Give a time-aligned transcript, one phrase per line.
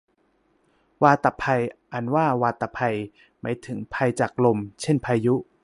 [1.03, 2.79] วาตภัย อ่านว่าวาตะไพ
[3.39, 5.35] หมายถึงภัยจากลม เช่นพายุ